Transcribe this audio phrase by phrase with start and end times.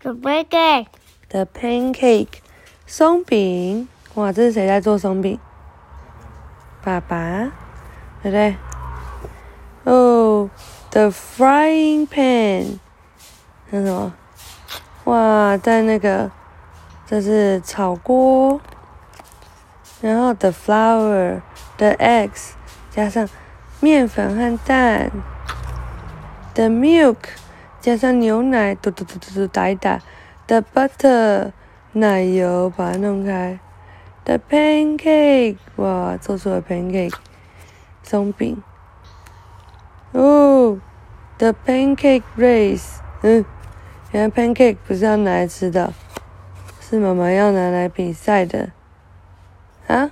[0.00, 0.86] the pancake。
[1.28, 2.40] The pancake，
[2.86, 3.88] 松饼。
[4.14, 5.38] 哇，这是谁在做松饼？
[6.82, 7.52] 爸爸，
[8.22, 8.56] 对不对？
[9.84, 10.50] 哦、
[10.90, 12.78] t h e frying pan，
[13.70, 14.12] 那什么？
[15.04, 16.30] 哇，在那个，
[17.06, 18.60] 这是炒锅。
[20.00, 22.50] 然后 the flour，the eggs，
[22.90, 23.28] 加上
[23.80, 25.10] 面粉和蛋。
[26.54, 27.16] The milk，
[27.80, 30.00] 加上牛奶，嘟嘟嘟嘟嘟打一打。
[30.46, 31.52] The butter，
[31.92, 33.58] 奶油把它弄开。
[34.24, 37.14] The pancake，哇，做出了 pancake，
[38.02, 38.62] 松饼。
[40.12, 40.78] 哦
[41.38, 43.44] ，The pancake race，嗯，
[44.12, 45.92] 原来 pancake 不是要拿来吃的，
[46.80, 48.70] 是妈妈要拿来比赛的。
[49.86, 50.10] 啊，